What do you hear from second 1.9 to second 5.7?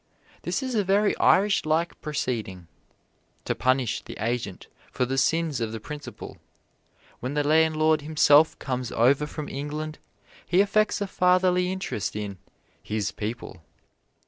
proceeding to punish the agent for the sins